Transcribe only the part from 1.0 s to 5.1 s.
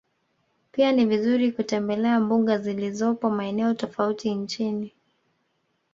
vizuri kutembele mbuga ziolizopo maeneo tofauti nchini